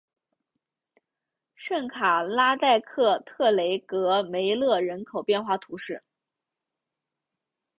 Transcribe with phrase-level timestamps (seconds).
[1.53, 6.03] 圣卡拉代克特雷戈梅勒人口变化图示